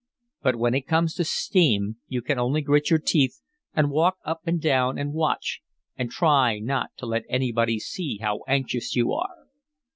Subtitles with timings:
[0.41, 3.39] But when it comes to steam you can only grit your teeth
[3.75, 5.61] and walk up and down and watch
[5.95, 9.45] and try not to let anybody see how anxious you are.